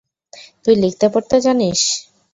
[0.65, 1.79] তুই লিখতে-পড়তে জানিস?